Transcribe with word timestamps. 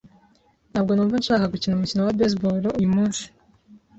Ntabwo 0.71 0.91
numva 0.93 1.15
nshaka 1.21 1.51
gukina 1.53 1.73
umukino 1.75 2.01
wa 2.01 2.17
baseball 2.19 2.63
uyumunsi. 2.79 3.23